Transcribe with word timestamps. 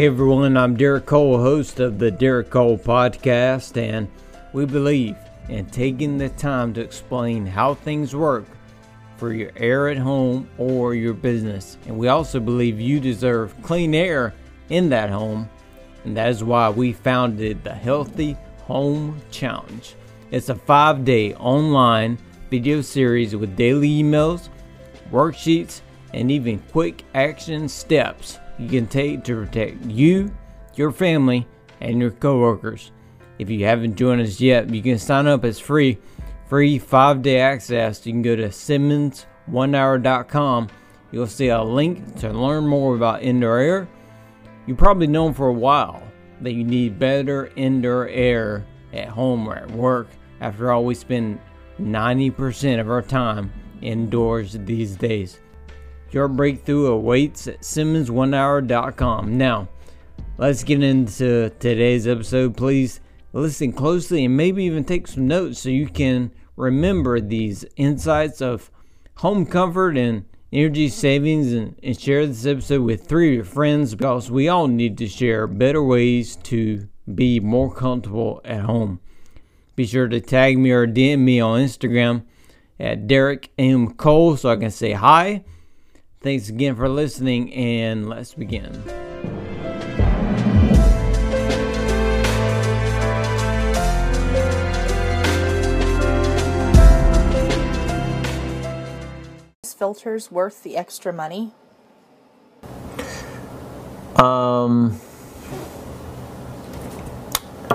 Hey 0.00 0.06
everyone, 0.06 0.56
I'm 0.56 0.78
Derek 0.78 1.04
Cole, 1.04 1.36
host 1.36 1.78
of 1.78 1.98
the 1.98 2.10
Derek 2.10 2.48
Cole 2.48 2.78
Podcast, 2.78 3.76
and 3.76 4.08
we 4.54 4.64
believe 4.64 5.14
in 5.50 5.66
taking 5.66 6.16
the 6.16 6.30
time 6.30 6.72
to 6.72 6.80
explain 6.80 7.44
how 7.44 7.74
things 7.74 8.16
work 8.16 8.46
for 9.18 9.34
your 9.34 9.50
air 9.56 9.90
at 9.90 9.98
home 9.98 10.48
or 10.56 10.94
your 10.94 11.12
business. 11.12 11.76
And 11.86 11.98
we 11.98 12.08
also 12.08 12.40
believe 12.40 12.80
you 12.80 12.98
deserve 12.98 13.54
clean 13.60 13.94
air 13.94 14.32
in 14.70 14.88
that 14.88 15.10
home, 15.10 15.50
and 16.04 16.16
that 16.16 16.30
is 16.30 16.42
why 16.42 16.70
we 16.70 16.94
founded 16.94 17.62
the 17.62 17.74
Healthy 17.74 18.38
Home 18.62 19.20
Challenge. 19.30 19.96
It's 20.30 20.48
a 20.48 20.54
five 20.54 21.04
day 21.04 21.34
online 21.34 22.16
video 22.48 22.80
series 22.80 23.36
with 23.36 23.54
daily 23.54 24.02
emails, 24.02 24.48
worksheets, 25.12 25.82
and 26.14 26.30
even 26.30 26.58
quick 26.72 27.04
action 27.12 27.68
steps 27.68 28.38
you 28.60 28.68
can 28.68 28.86
take 28.86 29.24
to 29.24 29.34
protect 29.34 29.84
you, 29.86 30.30
your 30.74 30.92
family, 30.92 31.48
and 31.80 31.98
your 31.98 32.10
coworkers. 32.10 32.92
If 33.38 33.48
you 33.48 33.64
haven't 33.64 33.96
joined 33.96 34.20
us 34.20 34.38
yet, 34.38 34.68
you 34.68 34.82
can 34.82 34.98
sign 34.98 35.26
up 35.26 35.46
as 35.46 35.58
free, 35.58 35.96
free 36.46 36.78
five 36.78 37.22
day 37.22 37.40
access. 37.40 38.04
You 38.04 38.12
can 38.12 38.20
go 38.20 38.36
to 38.36 38.48
SimmonsOneHour.com. 38.48 40.68
You'll 41.10 41.26
see 41.26 41.48
a 41.48 41.62
link 41.62 42.16
to 42.16 42.30
learn 42.30 42.66
more 42.66 42.94
about 42.94 43.22
indoor 43.22 43.56
air. 43.58 43.88
You've 44.66 44.76
probably 44.76 45.06
known 45.06 45.32
for 45.32 45.48
a 45.48 45.54
while 45.54 46.02
that 46.42 46.52
you 46.52 46.62
need 46.62 46.98
better 46.98 47.50
indoor 47.56 48.08
air 48.08 48.66
at 48.92 49.08
home 49.08 49.48
or 49.48 49.56
at 49.56 49.70
work. 49.70 50.08
After 50.42 50.70
all, 50.70 50.84
we 50.84 50.94
spend 50.94 51.40
90% 51.80 52.78
of 52.78 52.90
our 52.90 53.00
time 53.00 53.50
indoors 53.80 54.58
these 54.60 54.96
days. 54.96 55.40
Your 56.12 56.26
breakthrough 56.26 56.86
awaits 56.86 57.46
at 57.46 57.60
SimmonsOneHour.com. 57.60 59.38
Now, 59.38 59.68
let's 60.38 60.64
get 60.64 60.82
into 60.82 61.50
today's 61.60 62.08
episode. 62.08 62.56
Please 62.56 63.00
listen 63.32 63.72
closely 63.72 64.24
and 64.24 64.36
maybe 64.36 64.64
even 64.64 64.82
take 64.82 65.06
some 65.06 65.28
notes 65.28 65.60
so 65.60 65.68
you 65.68 65.86
can 65.86 66.32
remember 66.56 67.20
these 67.20 67.64
insights 67.76 68.42
of 68.42 68.72
home 69.18 69.46
comfort 69.46 69.96
and 69.96 70.24
energy 70.52 70.88
savings 70.88 71.52
and, 71.52 71.78
and 71.80 72.00
share 72.00 72.26
this 72.26 72.44
episode 72.44 72.82
with 72.82 73.06
three 73.06 73.28
of 73.28 73.34
your 73.34 73.44
friends 73.44 73.94
because 73.94 74.32
we 74.32 74.48
all 74.48 74.66
need 74.66 74.98
to 74.98 75.06
share 75.06 75.46
better 75.46 75.80
ways 75.80 76.34
to 76.34 76.88
be 77.14 77.38
more 77.38 77.72
comfortable 77.72 78.40
at 78.44 78.62
home. 78.62 78.98
Be 79.76 79.86
sure 79.86 80.08
to 80.08 80.20
tag 80.20 80.58
me 80.58 80.72
or 80.72 80.88
DM 80.88 81.20
me 81.20 81.38
on 81.38 81.60
Instagram 81.60 82.24
at 82.80 83.06
Derek 83.06 83.50
M. 83.56 83.94
Cole 83.94 84.36
so 84.36 84.50
I 84.50 84.56
can 84.56 84.72
say 84.72 84.90
hi 84.90 85.44
Thanks 86.22 86.50
again 86.50 86.76
for 86.76 86.86
listening, 86.86 87.50
and 87.54 88.06
let's 88.06 88.34
begin. 88.34 88.82
filters 99.62 100.30
worth 100.30 100.62
the 100.62 100.76
extra 100.76 101.10
money? 101.10 101.52
Um, 104.16 105.00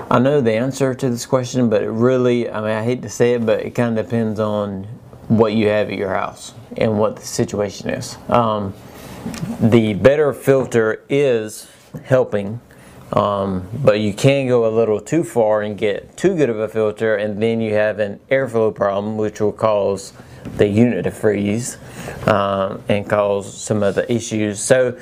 I 0.08 0.20
know 0.20 0.40
the 0.40 0.52
answer 0.52 0.94
to 0.94 1.10
this 1.10 1.26
question, 1.26 1.68
but 1.68 1.82
it 1.82 1.90
really, 1.90 2.48
I 2.48 2.60
mean, 2.60 2.70
I 2.70 2.84
hate 2.84 3.02
to 3.02 3.08
say 3.08 3.32
it, 3.34 3.44
but 3.44 3.58
it 3.66 3.74
kind 3.74 3.98
of 3.98 4.06
depends 4.06 4.38
on 4.38 4.86
what 5.28 5.52
you 5.52 5.68
have 5.68 5.90
at 5.90 5.96
your 5.96 6.14
house 6.14 6.54
and 6.76 6.98
what 6.98 7.16
the 7.16 7.22
situation 7.22 7.90
is. 7.90 8.16
Um, 8.28 8.74
the 9.60 9.94
better 9.94 10.32
filter 10.32 11.02
is 11.08 11.68
helping, 12.04 12.60
um, 13.12 13.68
but 13.82 14.00
you 14.00 14.12
can 14.12 14.46
go 14.46 14.66
a 14.66 14.72
little 14.72 15.00
too 15.00 15.24
far 15.24 15.62
and 15.62 15.76
get 15.76 16.16
too 16.16 16.36
good 16.36 16.50
of 16.50 16.58
a 16.58 16.68
filter, 16.68 17.16
and 17.16 17.42
then 17.42 17.60
you 17.60 17.74
have 17.74 17.98
an 17.98 18.20
airflow 18.30 18.74
problem, 18.74 19.16
which 19.16 19.40
will 19.40 19.52
cause 19.52 20.12
the 20.58 20.66
unit 20.66 21.04
to 21.04 21.10
freeze 21.10 21.76
um, 22.28 22.82
and 22.88 23.08
cause 23.08 23.52
some 23.52 23.82
of 23.82 23.96
the 23.96 24.10
issues. 24.12 24.60
So 24.60 24.96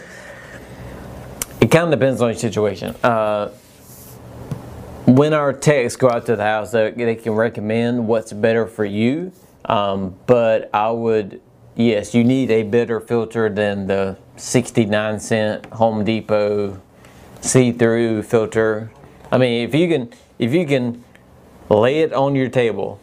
it 1.60 1.70
kind 1.70 1.92
of 1.92 1.98
depends 1.98 2.22
on 2.22 2.30
your 2.30 2.38
situation. 2.38 2.94
Uh, 3.02 3.48
when 5.06 5.34
our 5.34 5.52
techs 5.52 5.96
go 5.96 6.08
out 6.08 6.24
to 6.26 6.36
the 6.36 6.42
house, 6.42 6.70
they, 6.72 6.92
they 6.92 7.14
can 7.14 7.32
recommend 7.32 8.08
what's 8.08 8.32
better 8.32 8.66
for 8.66 8.86
you 8.86 9.32
um, 9.66 10.14
but 10.26 10.70
I 10.74 10.90
would, 10.90 11.40
yes, 11.74 12.14
you 12.14 12.24
need 12.24 12.50
a 12.50 12.62
better 12.62 13.00
filter 13.00 13.48
than 13.48 13.86
the 13.86 14.16
69 14.36 15.20
cent 15.20 15.66
Home 15.66 16.04
Depot 16.04 16.80
see-through 17.40 18.22
filter. 18.22 18.90
I 19.30 19.38
mean, 19.38 19.68
if 19.68 19.74
you 19.74 19.88
can, 19.88 20.12
if 20.38 20.52
you 20.52 20.66
can 20.66 21.04
lay 21.68 22.00
it 22.00 22.12
on 22.12 22.34
your 22.34 22.48
table, 22.48 23.00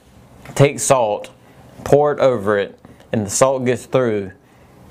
take 0.55 0.79
salt, 0.79 1.29
pour 1.83 2.11
it 2.11 2.19
over 2.19 2.57
it, 2.57 2.79
and 3.11 3.25
the 3.25 3.29
salt 3.29 3.65
gets 3.65 3.85
through, 3.85 4.31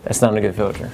that's 0.04 0.22
not 0.22 0.36
a 0.36 0.40
good 0.40 0.54
filter. 0.54 0.92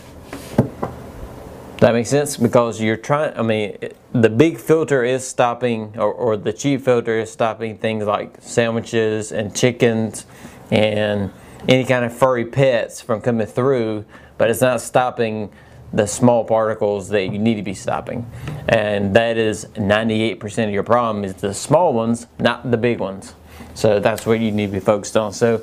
That 1.80 1.92
makes 1.92 2.08
sense 2.08 2.38
because 2.38 2.80
you're 2.80 2.96
trying. 2.96 3.36
I 3.36 3.42
mean, 3.42 3.76
the 4.12 4.30
big 4.30 4.58
filter 4.58 5.04
is 5.04 5.26
stopping, 5.26 5.92
or, 5.98 6.10
or 6.10 6.36
the 6.38 6.52
cheap 6.52 6.80
filter 6.80 7.18
is 7.18 7.30
stopping 7.30 7.76
things 7.76 8.06
like 8.06 8.38
sandwiches 8.40 9.30
and 9.30 9.54
chickens 9.54 10.24
and 10.70 11.30
any 11.68 11.84
kind 11.84 12.04
of 12.04 12.16
furry 12.16 12.44
pets 12.44 13.00
from 13.00 13.20
coming 13.20 13.46
through, 13.46 14.04
but 14.38 14.50
it's 14.50 14.60
not 14.60 14.80
stopping 14.80 15.50
the 15.92 16.06
small 16.06 16.44
particles 16.44 17.08
that 17.08 17.26
you 17.32 17.38
need 17.38 17.54
to 17.54 17.62
be 17.62 17.74
stopping. 17.74 18.30
And 18.68 19.14
that 19.14 19.36
is 19.36 19.66
98% 19.76 20.66
of 20.66 20.70
your 20.70 20.82
problem 20.82 21.24
is 21.24 21.34
the 21.34 21.54
small 21.54 21.92
ones, 21.92 22.26
not 22.38 22.70
the 22.70 22.76
big 22.76 22.98
ones. 22.98 23.34
So 23.74 24.00
that's 24.00 24.26
what 24.26 24.40
you 24.40 24.50
need 24.50 24.66
to 24.66 24.72
be 24.72 24.80
focused 24.80 25.16
on. 25.16 25.32
So 25.32 25.62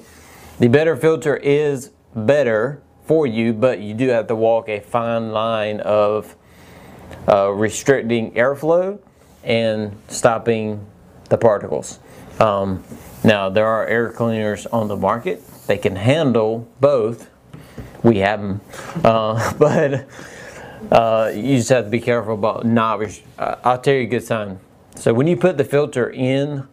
the 0.59 0.67
better 0.67 0.95
filter 0.95 1.35
is 1.37 1.91
better 2.15 2.81
for 3.05 3.27
you, 3.27 3.53
but 3.53 3.79
you 3.79 3.93
do 3.93 4.09
have 4.09 4.27
to 4.27 4.35
walk 4.35 4.69
a 4.69 4.79
fine 4.79 5.31
line 5.31 5.81
of 5.81 6.35
uh, 7.27 7.49
restricting 7.49 8.31
airflow 8.33 8.99
and 9.43 9.95
stopping 10.07 10.85
the 11.29 11.37
particles. 11.37 11.99
Um, 12.39 12.83
now, 13.23 13.49
there 13.49 13.67
are 13.67 13.87
air 13.87 14.11
cleaners 14.11 14.65
on 14.67 14.87
the 14.87 14.97
market. 14.97 15.43
They 15.67 15.77
can 15.77 15.95
handle 15.95 16.67
both. 16.81 17.29
We 18.03 18.17
have 18.17 18.41
them. 18.41 18.61
Uh, 19.03 19.53
but 19.57 20.07
uh, 20.91 21.31
you 21.33 21.57
just 21.57 21.69
have 21.69 21.85
to 21.85 21.89
be 21.89 22.01
careful 22.01 22.33
about 22.33 22.65
not. 22.65 23.01
Uh, 23.37 23.55
I'll 23.63 23.79
tell 23.79 23.93
you 23.93 24.01
a 24.01 24.05
good 24.07 24.23
sign. 24.23 24.59
So 24.95 25.13
when 25.13 25.27
you 25.27 25.37
put 25.37 25.57
the 25.57 25.63
filter 25.63 26.09
in 26.09 26.67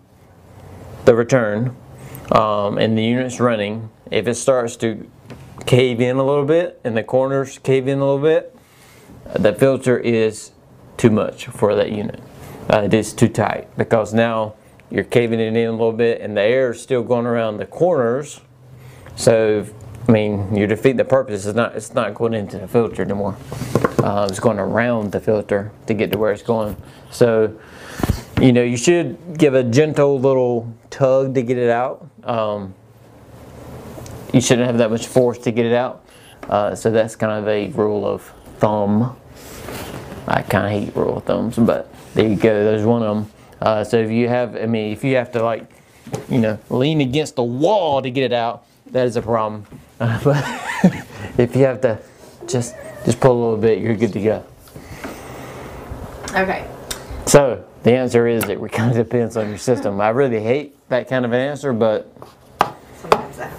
the 1.05 1.15
return 1.15 1.77
um, 2.33 2.79
and 2.79 2.99
the 2.99 3.03
unit's 3.03 3.41
running, 3.41 3.91
if 4.11 4.27
it 4.27 4.35
starts 4.35 4.77
to 4.77 5.09
cave 5.67 6.01
in 6.01 6.17
a 6.17 6.25
little 6.25 6.45
bit 6.45 6.81
and 6.85 6.97
the 6.97 7.03
corners 7.03 7.59
cave 7.59 7.87
in 7.87 7.99
a 7.99 8.05
little 8.05 8.19
bit, 8.19 8.57
the 9.39 9.53
filter 9.53 9.99
is 9.99 10.51
too 10.97 11.11
much 11.11 11.47
for 11.47 11.75
that 11.75 11.93
unit. 11.93 12.21
Uh, 12.69 12.83
it 12.83 12.95
is 12.95 13.13
too 13.13 13.29
tight 13.29 13.69
because 13.77 14.13
now 14.13 14.55
you're 14.91 15.05
caving 15.05 15.41
it 15.41 15.57
in 15.57 15.57
a 15.57 15.71
little 15.71 15.93
bit 15.93 16.21
and 16.21 16.37
the 16.37 16.43
air 16.43 16.73
is 16.73 16.83
still 16.83 17.03
going 17.03 17.27
around 17.27 17.59
the 17.59 17.67
corners. 17.67 18.41
So, 19.17 19.67
I 20.09 20.13
mean, 20.13 20.55
you 20.55 20.67
defeat 20.67 20.97
the 20.97 21.05
purpose. 21.05 21.47
It's 21.47 21.57
not, 21.57 21.77
it's 21.77 21.95
not 21.95 22.15
going 22.15 22.35
into 22.35 22.59
the 22.59 22.67
filter 22.67 23.03
anymore. 23.03 23.37
Uh, 23.99 24.27
it's 24.29 24.41
going 24.41 24.59
around 24.59 25.13
the 25.13 25.21
filter 25.21 25.71
to 25.87 25.95
get 25.95 26.11
to 26.13 26.19
where 26.19 26.33
it's 26.33 26.43
going. 26.43 26.77
So, 27.11 27.59
you 28.41 28.53
know, 28.53 28.63
you 28.63 28.77
should 28.77 29.39
give 29.39 29.55
a 29.55 29.63
gentle 29.63 30.19
little 30.19 30.73
tug 30.89 31.35
to 31.35 31.43
get 31.43 31.59
it 31.59 31.71
out. 31.71 32.09
Um, 32.25 32.75
you 34.33 34.41
shouldn't 34.41 34.67
have 34.67 34.79
that 34.79 34.91
much 34.91 35.07
force 35.07 35.39
to 35.39 35.51
get 35.51 35.67
it 35.67 35.75
out. 35.75 36.05
Uh, 36.49 36.75
so 36.75 36.91
that's 36.91 37.15
kind 37.17 37.33
of 37.33 37.47
a 37.49 37.69
rule 37.69 38.07
of 38.07 38.33
thumb. 38.59 39.17
I 40.27 40.43
kind 40.43 40.67
of 40.67 40.85
hate 40.85 40.97
rule 40.97 41.19
of 41.19 41.25
thumbs, 41.25 41.57
but 41.57 41.93
there 42.15 42.27
you 42.27 42.37
go. 42.37 42.65
There's 42.65 42.85
one 42.85 43.03
of 43.03 43.17
them. 43.17 43.40
Uh, 43.61 43.85
so 43.85 43.99
if 43.99 44.11
you 44.11 44.29
have, 44.29 44.57
I 44.57 44.67
mean, 44.67 44.93
if 44.93 45.05
you 45.05 45.17
have 45.17 45.31
to 45.33 45.43
like, 45.43 45.71
you 46.29 46.39
know, 46.39 46.59
lean 46.71 47.01
against 47.01 47.37
the 47.37 47.43
wall 47.43 48.01
to 48.01 48.11
get 48.11 48.25
it 48.25 48.33
out, 48.33 48.65
that 48.93 49.07
is 49.07 49.17
a 49.17 49.23
problem. 49.23 49.67
Uh, 50.01 50.19
but 50.25 50.43
if 51.39 51.55
you 51.55 51.63
have 51.63 51.79
to 51.83 51.99
just 52.47 52.75
just 53.05 53.21
pull 53.21 53.33
a 53.33 53.39
little 53.39 53.59
bit, 53.59 53.81
you're 53.81 53.95
good 53.95 54.15
to 54.15 54.23
go. 54.23 54.43
Okay. 56.31 56.67
So 57.27 57.63
the 57.83 57.93
answer 57.93 58.27
is 58.27 58.45
it 58.45 58.59
kind 58.73 58.91
of 58.91 58.97
depends 58.97 59.37
on 59.37 59.51
your 59.51 59.59
system. 59.59 60.01
I 60.01 60.09
really 60.09 60.41
hate 60.41 60.75
that 60.89 61.07
kind 61.07 61.27
of 61.27 61.33
an 61.33 61.41
answer, 61.41 61.75
but 61.75 62.11
sometimes 62.97 63.37
that 63.37 63.53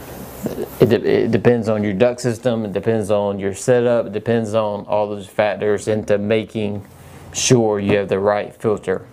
it, 0.81 1.05
it 1.05 1.31
depends 1.31 1.69
on 1.69 1.83
your 1.83 1.93
duct 1.93 2.19
system. 2.19 2.65
It 2.65 2.73
depends 2.73 3.11
on 3.11 3.37
your 3.37 3.53
setup. 3.53 4.07
It 4.07 4.13
depends 4.13 4.55
on 4.55 4.85
all 4.87 5.07
those 5.07 5.27
factors 5.27 5.87
into 5.87 6.17
making 6.17 6.87
sure 7.33 7.79
you 7.79 7.97
have 7.97 8.09
the 8.09 8.17
right 8.17 8.51
filter 8.55 9.05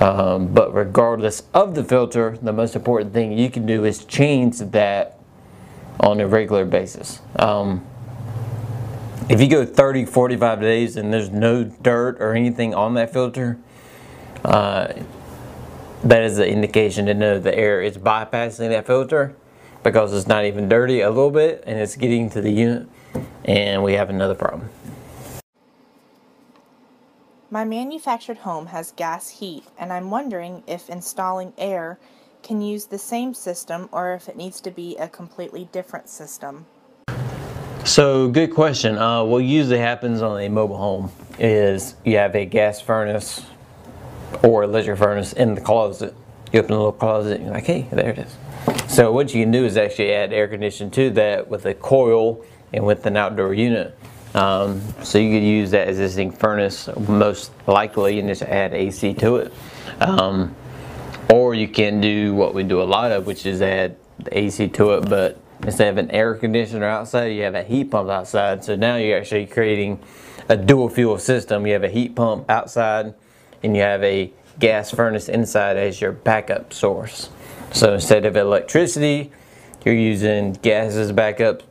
um, 0.00 0.48
but 0.52 0.74
regardless 0.74 1.42
of 1.54 1.74
the 1.74 1.82
filter, 1.82 2.38
the 2.42 2.52
most 2.52 2.76
important 2.76 3.12
thing 3.12 3.32
you 3.32 3.50
can 3.50 3.66
do 3.66 3.84
is 3.84 4.04
change 4.04 4.58
that 4.58 5.18
on 6.00 6.20
a 6.20 6.26
regular 6.26 6.64
basis. 6.64 7.20
Um, 7.38 7.86
if 9.28 9.40
you 9.40 9.48
go 9.48 9.64
30, 9.64 10.04
45 10.04 10.60
days 10.60 10.96
and 10.96 11.12
there's 11.12 11.30
no 11.30 11.64
dirt 11.64 12.18
or 12.20 12.34
anything 12.34 12.74
on 12.74 12.94
that 12.94 13.12
filter, 13.12 13.58
uh, 14.44 14.92
that 16.04 16.22
is 16.22 16.36
the 16.36 16.48
indication 16.48 17.06
to 17.06 17.14
know 17.14 17.38
the 17.38 17.56
air 17.56 17.82
is 17.82 17.96
bypassing 17.96 18.68
that 18.68 18.86
filter 18.86 19.34
because 19.82 20.12
it's 20.12 20.26
not 20.26 20.44
even 20.44 20.68
dirty 20.68 21.00
a 21.00 21.08
little 21.08 21.30
bit 21.30 21.64
and 21.66 21.78
it's 21.78 21.96
getting 21.96 22.28
to 22.30 22.40
the 22.40 22.50
unit 22.50 22.86
and 23.44 23.82
we 23.82 23.94
have 23.94 24.10
another 24.10 24.34
problem. 24.34 24.68
My 27.48 27.64
manufactured 27.64 28.38
home 28.38 28.66
has 28.66 28.90
gas 28.90 29.28
heat 29.28 29.62
and 29.78 29.92
I'm 29.92 30.10
wondering 30.10 30.64
if 30.66 30.90
installing 30.90 31.52
air 31.56 31.96
can 32.42 32.60
use 32.60 32.86
the 32.86 32.98
same 32.98 33.34
system 33.34 33.88
or 33.92 34.14
if 34.14 34.28
it 34.28 34.36
needs 34.36 34.60
to 34.62 34.72
be 34.72 34.96
a 34.96 35.06
completely 35.06 35.68
different 35.70 36.08
system. 36.08 36.66
So 37.84 38.28
good 38.28 38.52
question. 38.52 38.98
Uh, 38.98 39.22
what 39.22 39.44
usually 39.44 39.78
happens 39.78 40.22
on 40.22 40.40
a 40.40 40.48
mobile 40.48 40.76
home 40.76 41.12
is 41.38 41.94
you 42.04 42.16
have 42.16 42.34
a 42.34 42.46
gas 42.46 42.80
furnace 42.80 43.46
or 44.42 44.64
electric 44.64 44.98
furnace 44.98 45.32
in 45.32 45.54
the 45.54 45.60
closet. 45.60 46.16
You 46.52 46.58
open 46.58 46.72
a 46.72 46.76
little 46.78 46.90
closet 46.90 47.36
and 47.36 47.44
you're 47.44 47.54
like, 47.54 47.66
hey, 47.66 47.86
there 47.92 48.10
it 48.10 48.18
is. 48.18 48.36
So 48.88 49.12
what 49.12 49.32
you 49.32 49.44
can 49.44 49.52
do 49.52 49.64
is 49.64 49.76
actually 49.76 50.12
add 50.12 50.32
air 50.32 50.48
conditioning 50.48 50.90
to 50.92 51.10
that 51.10 51.46
with 51.46 51.64
a 51.64 51.74
coil 51.74 52.44
and 52.72 52.84
with 52.84 53.06
an 53.06 53.16
outdoor 53.16 53.54
unit. 53.54 53.96
Um, 54.36 54.82
so 55.02 55.18
you 55.18 55.32
could 55.32 55.46
use 55.46 55.70
that 55.70 55.88
existing 55.88 56.30
furnace 56.30 56.88
most 57.08 57.50
likely 57.66 58.18
and 58.18 58.28
just 58.28 58.42
add 58.42 58.74
AC 58.74 59.14
to 59.14 59.36
it. 59.36 59.52
Um, 60.00 60.54
or 61.32 61.54
you 61.54 61.68
can 61.68 62.00
do 62.00 62.34
what 62.34 62.54
we 62.54 62.62
do 62.62 62.82
a 62.82 62.84
lot 62.84 63.12
of, 63.12 63.26
which 63.26 63.46
is 63.46 63.62
add 63.62 63.96
AC 64.30 64.68
to 64.68 64.92
it, 64.92 65.08
but 65.08 65.40
instead 65.62 65.88
of 65.88 65.96
an 65.96 66.10
air 66.10 66.34
conditioner 66.34 66.86
outside, 66.86 67.26
you 67.28 67.42
have 67.42 67.54
a 67.54 67.62
heat 67.62 67.90
pump 67.90 68.10
outside. 68.10 68.62
So 68.62 68.76
now 68.76 68.96
you're 68.96 69.18
actually 69.18 69.46
creating 69.46 70.00
a 70.48 70.56
dual 70.56 70.88
fuel 70.88 71.18
system. 71.18 71.66
You 71.66 71.72
have 71.72 71.84
a 71.84 71.88
heat 71.88 72.14
pump 72.14 72.48
outside 72.50 73.14
and 73.62 73.74
you 73.74 73.82
have 73.82 74.02
a 74.04 74.32
gas 74.58 74.90
furnace 74.90 75.28
inside 75.28 75.76
as 75.76 76.00
your 76.00 76.12
backup 76.12 76.72
source. 76.72 77.30
So 77.72 77.94
instead 77.94 78.26
of 78.26 78.36
electricity, 78.36 79.32
you're 79.84 79.94
using 79.94 80.52
gas 80.52 80.94
as 80.94 81.12
backup. 81.12 81.62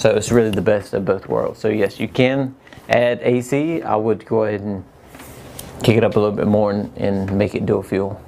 So 0.00 0.16
it's 0.16 0.32
really 0.32 0.48
the 0.48 0.62
best 0.62 0.94
of 0.94 1.04
both 1.04 1.28
worlds. 1.28 1.60
So 1.60 1.68
yes, 1.68 2.00
you 2.00 2.08
can 2.08 2.56
add 2.88 3.20
AC. 3.20 3.82
I 3.82 3.96
would 3.96 4.24
go 4.24 4.44
ahead 4.44 4.62
and 4.62 4.82
kick 5.82 5.98
it 5.98 6.02
up 6.02 6.16
a 6.16 6.18
little 6.18 6.34
bit 6.34 6.46
more 6.46 6.70
and, 6.70 6.96
and 6.96 7.36
make 7.36 7.54
it 7.54 7.66
dual 7.66 7.82
fuel. 7.82 8.18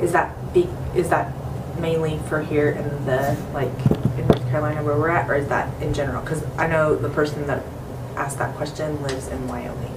Is 0.00 0.12
that 0.12 0.36
is 0.94 1.08
that 1.08 1.32
mainly 1.80 2.20
for 2.28 2.42
here 2.42 2.70
in 2.70 3.06
the 3.06 3.36
like 3.52 3.72
in 4.16 4.28
North 4.28 4.48
Carolina 4.50 4.84
where 4.84 4.96
we're 4.96 5.08
at, 5.08 5.28
or 5.28 5.34
is 5.34 5.48
that 5.48 5.82
in 5.82 5.92
general? 5.92 6.22
Because 6.22 6.44
I 6.58 6.68
know 6.68 6.94
the 6.94 7.08
person 7.08 7.44
that 7.48 7.64
asked 8.14 8.38
that 8.38 8.54
question 8.54 9.02
lives 9.02 9.26
in 9.26 9.48
Wyoming. 9.48 9.94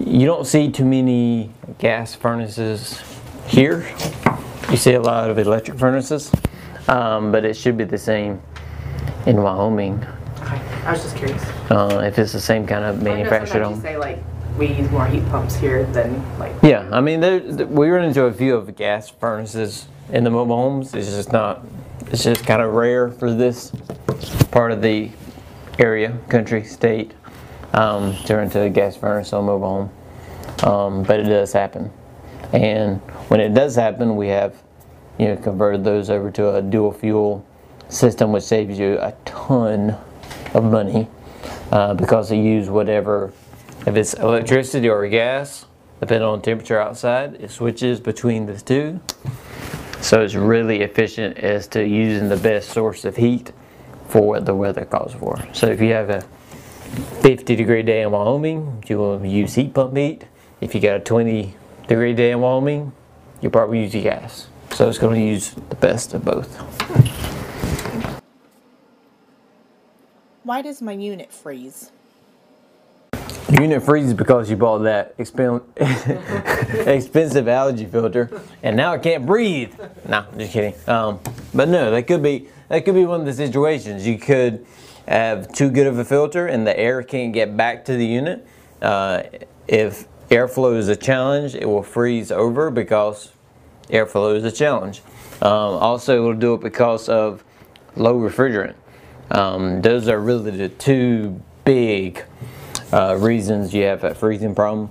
You 0.00 0.26
don't 0.26 0.48
see 0.48 0.68
too 0.68 0.84
many 0.84 1.52
gas 1.78 2.12
furnaces 2.16 3.00
here. 3.46 3.86
You 4.68 4.78
see 4.78 4.94
a 4.94 5.00
lot 5.00 5.30
of 5.30 5.38
electric 5.38 5.78
furnaces, 5.78 6.32
um, 6.88 7.30
but 7.30 7.44
it 7.44 7.56
should 7.56 7.76
be 7.76 7.84
the 7.84 7.98
same 7.98 8.42
in 9.26 9.40
Wyoming. 9.40 10.04
Okay, 10.84 10.90
I 10.90 10.92
was 10.92 11.02
just 11.02 11.16
curious. 11.16 11.42
Uh, 11.70 12.02
if 12.04 12.18
it's 12.18 12.32
the 12.32 12.40
same 12.40 12.66
kind 12.66 12.84
of 12.84 12.96
I 12.96 12.98
know 12.98 13.14
manufactured 13.14 13.62
home. 13.62 13.80
say 13.80 13.96
like 13.96 14.18
we 14.58 14.66
use 14.66 14.90
more 14.90 15.06
heat 15.06 15.26
pumps 15.30 15.56
here 15.56 15.84
than 15.86 16.22
like. 16.38 16.52
Yeah, 16.62 16.86
I 16.92 17.00
mean, 17.00 17.20
there, 17.20 17.40
we 17.66 17.88
run 17.88 18.04
into 18.04 18.24
a 18.24 18.32
few 18.32 18.54
of 18.54 18.76
gas 18.76 19.08
furnaces 19.08 19.88
in 20.10 20.24
the 20.24 20.30
mobile 20.30 20.56
homes. 20.56 20.94
It's 20.94 21.08
just 21.08 21.32
not, 21.32 21.64
it's 22.08 22.22
just 22.22 22.44
kind 22.44 22.60
of 22.60 22.74
rare 22.74 23.10
for 23.10 23.32
this 23.32 23.72
part 24.50 24.72
of 24.72 24.82
the 24.82 25.10
area, 25.78 26.18
country, 26.28 26.62
state, 26.64 27.14
um, 27.72 28.14
to 28.26 28.34
run 28.34 28.44
into 28.44 28.60
a 28.60 28.68
gas 28.68 28.94
furnace 28.94 29.32
on 29.32 29.42
a 29.42 29.46
mobile 29.46 29.90
home. 30.62 30.70
Um, 30.70 31.02
but 31.02 31.18
it 31.18 31.24
does 31.24 31.54
happen. 31.54 31.90
And 32.52 33.00
when 33.28 33.40
it 33.40 33.54
does 33.54 33.74
happen, 33.74 34.16
we 34.16 34.28
have, 34.28 34.62
you 35.18 35.28
know, 35.28 35.36
converted 35.36 35.82
those 35.82 36.10
over 36.10 36.30
to 36.32 36.56
a 36.56 36.62
dual 36.62 36.92
fuel 36.92 37.44
system, 37.88 38.32
which 38.32 38.44
saves 38.44 38.78
you 38.78 38.98
a 39.00 39.14
ton 39.24 39.96
of 40.54 40.64
money 40.64 41.08
uh, 41.72 41.94
because 41.94 42.28
they 42.28 42.40
use 42.40 42.70
whatever, 42.70 43.32
if 43.86 43.96
it's 43.96 44.14
electricity 44.14 44.88
or 44.88 45.06
gas, 45.08 45.66
depending 46.00 46.26
on 46.26 46.40
temperature 46.40 46.80
outside, 46.80 47.34
it 47.34 47.50
switches 47.50 48.00
between 48.00 48.46
the 48.46 48.58
two. 48.60 49.00
So 50.00 50.22
it's 50.22 50.34
really 50.34 50.82
efficient 50.82 51.38
as 51.38 51.66
to 51.68 51.86
using 51.86 52.28
the 52.28 52.36
best 52.36 52.70
source 52.70 53.04
of 53.04 53.16
heat 53.16 53.52
for 54.08 54.28
what 54.28 54.46
the 54.46 54.54
weather 54.54 54.84
calls 54.84 55.14
for. 55.14 55.42
So 55.52 55.66
if 55.66 55.80
you 55.80 55.92
have 55.92 56.10
a 56.10 56.20
50 57.22 57.56
degree 57.56 57.82
day 57.82 58.02
in 58.02 58.10
Wyoming, 58.10 58.84
you 58.86 58.98
will 58.98 59.24
use 59.24 59.54
heat 59.54 59.74
pump 59.74 59.96
heat. 59.96 60.26
If 60.60 60.74
you 60.74 60.80
got 60.80 60.96
a 60.96 61.00
20 61.00 61.54
degree 61.88 62.14
day 62.14 62.32
in 62.32 62.40
Wyoming, 62.40 62.92
you 63.40 63.50
probably 63.50 63.82
use 63.82 63.92
gas. 63.92 64.48
So 64.72 64.88
it's 64.88 64.98
going 64.98 65.14
to 65.14 65.26
use 65.26 65.54
the 65.54 65.76
best 65.76 66.14
of 66.14 66.24
both. 66.24 67.13
Why 70.44 70.60
does 70.60 70.82
my 70.82 70.92
unit 70.92 71.32
freeze? 71.32 71.90
Unit 73.50 73.82
freezes 73.82 74.12
because 74.12 74.50
you 74.50 74.56
bought 74.56 74.80
that 74.80 75.16
expen- 75.16 75.62
expensive 76.86 77.48
allergy 77.48 77.86
filter, 77.86 78.42
and 78.62 78.76
now 78.76 78.92
it 78.92 79.02
can't 79.02 79.24
breathe. 79.24 79.74
No, 80.06 80.26
just 80.36 80.52
kidding. 80.52 80.74
Um, 80.86 81.18
but 81.54 81.68
no, 81.68 81.90
that 81.90 82.06
could 82.06 82.22
be 82.22 82.48
that 82.68 82.84
could 82.84 82.94
be 82.94 83.06
one 83.06 83.20
of 83.20 83.26
the 83.26 83.32
situations. 83.32 84.06
You 84.06 84.18
could 84.18 84.66
have 85.08 85.50
too 85.52 85.70
good 85.70 85.86
of 85.86 85.98
a 85.98 86.04
filter, 86.04 86.46
and 86.46 86.66
the 86.66 86.78
air 86.78 87.02
can't 87.02 87.32
get 87.32 87.56
back 87.56 87.86
to 87.86 87.96
the 87.96 88.06
unit. 88.06 88.46
Uh, 88.82 89.22
if 89.66 90.06
airflow 90.28 90.76
is 90.76 90.88
a 90.88 90.96
challenge, 90.96 91.54
it 91.54 91.64
will 91.64 91.82
freeze 91.82 92.30
over 92.30 92.70
because 92.70 93.32
airflow 93.88 94.36
is 94.36 94.44
a 94.44 94.52
challenge. 94.52 95.00
Um, 95.40 95.80
also, 95.80 96.18
it 96.18 96.20
will 96.20 96.34
do 96.34 96.52
it 96.52 96.60
because 96.60 97.08
of 97.08 97.42
low 97.96 98.18
refrigerant. 98.18 98.74
Um, 99.30 99.82
those 99.82 100.08
are 100.08 100.18
really 100.18 100.50
the 100.50 100.68
two 100.68 101.40
big 101.64 102.24
uh, 102.92 103.16
reasons 103.18 103.74
you 103.74 103.84
have 103.84 104.02
that 104.02 104.16
freezing 104.16 104.54
problem. 104.54 104.88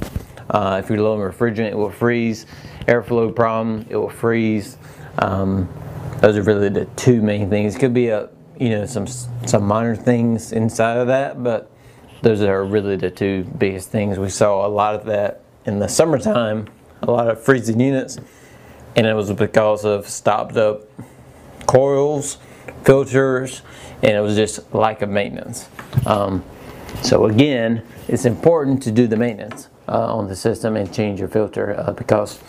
Uh, 0.50 0.82
if 0.84 0.90
you're 0.90 1.00
low 1.00 1.14
in 1.16 1.32
refrigerant, 1.32 1.70
it 1.70 1.78
will 1.78 1.92
freeze. 1.92 2.46
Airflow 2.88 3.34
problem, 3.34 3.86
it 3.90 3.96
will 3.96 4.10
freeze. 4.10 4.78
Um, 5.20 5.70
those 6.20 6.38
are 6.38 6.42
really 6.42 6.70
the 6.70 6.86
two 6.96 7.22
main 7.22 7.50
things. 7.50 7.78
Could 7.78 7.94
be 7.94 8.10
a 8.10 8.30
you 8.60 8.70
know 8.70 8.86
some 8.86 9.08
some 9.08 9.64
minor 9.64 9.96
things 9.96 10.52
inside 10.52 10.98
of 10.98 11.08
that, 11.08 11.42
but 11.44 11.72
those 12.22 12.42
are 12.42 12.64
really 12.64 12.96
the 12.96 13.10
two 13.10 13.44
biggest 13.58 13.90
things. 13.90 14.20
We 14.20 14.30
saw 14.30 14.66
a 14.66 14.70
lot 14.70 14.96
of 14.96 15.06
that 15.06 15.42
in 15.66 15.80
the 15.80 15.88
summertime, 15.88 16.68
a 17.02 17.12
lot 17.12 17.30
of 17.30 17.44
freezing 17.44 17.80
units, 17.80 18.18
and 18.96 19.08
it 19.08 19.14
was 19.14 19.32
because 19.34 19.86
of 19.86 20.08
stopped 20.08 20.58
up 20.58 20.84
coils, 21.66 22.38
filters, 22.84 23.62
and 24.04 24.12
it 24.12 24.20
was 24.20 24.36
just 24.36 24.74
lack 24.74 25.02
of 25.02 25.10
maintenance. 25.10 25.68
Um, 26.06 26.44
so 27.02 27.26
again, 27.26 27.84
it's 28.08 28.26
important 28.26 28.84
to 28.84 28.92
do 28.92 29.08
the 29.08 29.16
maintenance 29.18 29.70
uh, 29.88 30.14
on 30.14 30.28
the 30.28 30.36
system 30.36 30.76
and 30.76 30.94
change 30.94 31.20
your 31.20 31.30
filter 31.30 31.80
uh, 31.80 31.94
because 31.94 32.40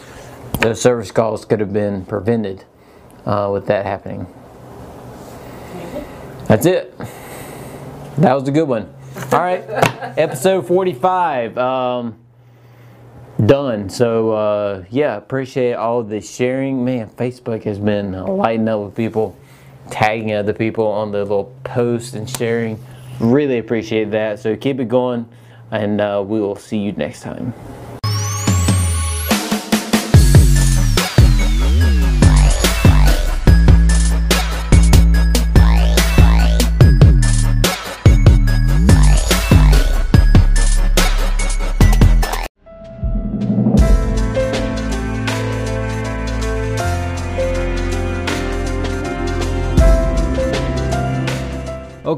those 0.61 0.81
service 0.81 1.11
calls 1.11 1.45
could 1.45 1.61
have 1.61 1.73
been 1.73 2.05
prevented 2.05 2.65
uh, 3.25 3.49
with 3.53 3.67
that 3.67 3.87
happening. 3.87 4.27
That's 6.47 6.67
it. 6.67 6.97
That 8.19 8.35
was 8.35 8.47
a 8.49 8.53
good 8.53 8.69
one. 8.69 8.93
All 9.33 9.41
right, 9.41 9.65
episode 10.19 10.67
45. 10.67 11.57
Um, 11.57 12.19
done. 13.45 13.89
So 13.89 14.33
uh, 14.33 14.85
yeah, 14.91 15.17
appreciate 15.17 15.75
all 15.75 16.03
the 16.03 16.21
sharing. 16.21 16.85
Man, 16.85 17.09
Facebook 17.11 17.65
has 17.65 17.79
been 17.79 18.13
lighting 18.13 18.69
up 18.69 18.81
with 18.81 18.95
people, 18.95 19.37
tagging 19.91 20.35
other 20.35 20.53
people 20.53 20.87
on 20.87 21.13
the 21.13 21.23
little 21.23 21.55
post 21.65 22.15
and 22.15 22.29
sharing. 22.29 22.83
Really 23.21 23.59
appreciate 23.59 24.11
that. 24.11 24.41
So 24.41 24.57
keep 24.57 24.81
it 24.81 24.89
going, 24.89 25.29
and 25.71 26.01
uh, 26.01 26.25
we 26.27 26.41
will 26.41 26.57
see 26.57 26.79
you 26.79 26.93
next 26.93 27.21
time. 27.23 27.53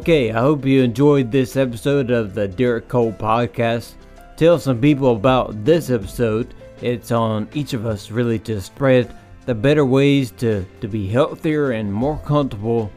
Okay, 0.07 0.31
I 0.31 0.39
hope 0.39 0.65
you 0.65 0.85
enjoyed 0.85 1.33
this 1.33 1.57
episode 1.57 2.13
of 2.13 2.33
the 2.33 2.47
Derek 2.47 2.87
Cole 2.87 3.13
podcast. 3.13 3.95
Tell 4.37 4.57
some 4.57 4.81
people 4.81 5.17
about 5.17 5.65
this 5.65 5.91
episode. 5.91 6.55
It's 6.81 7.11
on 7.11 7.49
each 7.53 7.73
of 7.73 7.87
us 7.87 8.13
really 8.13 8.39
to 8.39 8.61
spread 8.61 9.13
the 9.47 9.55
better 9.57 9.85
ways 9.85 10.31
to, 10.39 10.65
to 10.81 10.87
be 10.87 11.09
healthier 11.09 11.73
and 11.73 11.93
more 11.93 12.19
comfortable 12.19 12.89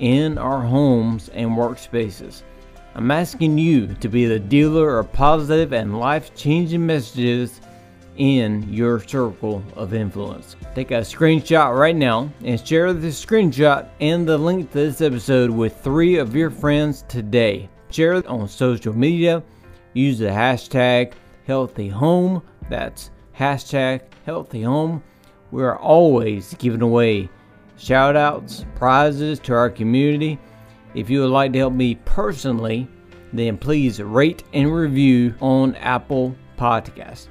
in 0.00 0.38
our 0.38 0.60
homes 0.60 1.28
and 1.28 1.50
workspaces. 1.50 2.42
I'm 2.96 3.12
asking 3.12 3.58
you 3.58 3.94
to 4.00 4.08
be 4.08 4.26
the 4.26 4.40
dealer 4.40 4.98
of 4.98 5.12
positive 5.12 5.72
and 5.72 6.00
life 6.00 6.34
changing 6.34 6.84
messages 6.84 7.60
in 8.16 8.72
your 8.72 9.00
circle 9.00 9.62
of 9.74 9.94
influence. 9.94 10.56
Take 10.74 10.90
a 10.90 11.00
screenshot 11.00 11.78
right 11.78 11.96
now 11.96 12.30
and 12.44 12.64
share 12.66 12.92
the 12.92 13.08
screenshot 13.08 13.88
and 14.00 14.28
the 14.28 14.38
link 14.38 14.70
to 14.72 14.78
this 14.78 15.00
episode 15.00 15.50
with 15.50 15.80
three 15.82 16.16
of 16.16 16.34
your 16.34 16.50
friends 16.50 17.04
today. 17.08 17.68
Share 17.90 18.14
it 18.14 18.26
on 18.26 18.48
social 18.48 18.96
media. 18.96 19.42
Use 19.94 20.18
the 20.18 20.26
hashtag 20.26 21.12
healthy 21.46 21.88
home. 21.88 22.42
That's 22.68 23.10
hashtag 23.36 24.02
healthy 24.24 24.62
home. 24.62 25.02
We 25.50 25.62
are 25.62 25.78
always 25.78 26.54
giving 26.54 26.82
away 26.82 27.30
shout 27.78 28.16
outs, 28.16 28.64
prizes 28.74 29.38
to 29.40 29.54
our 29.54 29.70
community. 29.70 30.38
If 30.94 31.10
you 31.10 31.20
would 31.20 31.30
like 31.30 31.52
to 31.52 31.58
help 31.58 31.74
me 31.74 31.96
personally, 32.04 32.88
then 33.32 33.58
please 33.58 34.00
rate 34.00 34.44
and 34.52 34.74
review 34.74 35.34
on 35.40 35.74
Apple 35.76 36.34
Podcasts. 36.58 37.28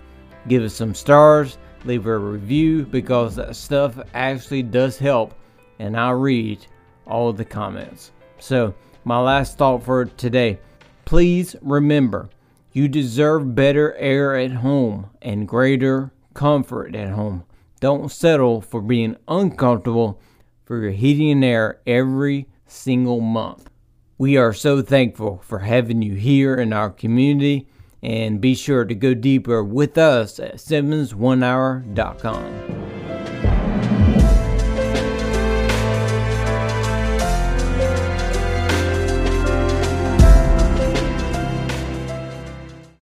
Give 0.48 0.64
us 0.64 0.74
some 0.74 0.94
stars, 0.94 1.58
leave 1.86 2.06
a 2.06 2.18
review 2.18 2.86
because 2.86 3.36
that 3.36 3.56
stuff 3.56 4.00
actually 4.14 4.64
does 4.64 4.98
help, 4.98 5.34
and 5.80 5.98
I 5.98 6.12
read 6.12 6.66
all 7.08 7.34
the 7.34 7.46
comments. 7.46 8.12
So, 8.40 8.74
my 9.04 9.20
last 9.20 9.58
thought 9.58 9.84
for 9.84 10.06
today 10.06 10.60
please 11.06 11.56
remember 11.62 12.30
you 12.72 12.88
deserve 12.88 13.56
better 13.56 13.96
air 13.96 14.36
at 14.36 14.52
home 14.52 15.10
and 15.22 15.48
greater 15.48 16.12
comfort 16.34 16.94
at 16.96 17.12
home. 17.12 17.46
Don't 17.80 18.12
settle 18.12 18.60
for 18.60 18.82
being 18.82 19.16
uncomfortable 19.28 20.20
for 20.66 20.82
your 20.82 20.92
heating 20.92 21.32
and 21.32 21.46
air 21.46 21.80
every 21.88 22.48
single 22.66 23.22
month. 23.22 23.70
We 24.18 24.36
are 24.36 24.52
so 24.52 24.82
thankful 24.82 25.42
for 25.46 25.60
having 25.60 26.02
you 26.02 26.16
here 26.16 26.56
in 26.56 26.74
our 26.74 26.90
community 26.90 27.68
and 28.06 28.40
be 28.40 28.54
sure 28.54 28.86
to 28.86 28.94
go 28.94 29.16
deeper 29.16 29.64
with 29.64 29.98
us 29.98 30.40
at 30.40 30.58
SimmonsOneHour.com. 30.58 32.85